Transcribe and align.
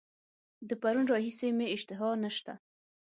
د 0.69 0.71
پرون 0.81 1.05
راهیسي 1.13 1.49
مي 1.57 1.67
اشتها 1.75 2.09
نسته. 2.23 2.53